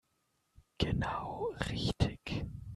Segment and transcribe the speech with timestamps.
[0.79, 2.47] Genau richtig.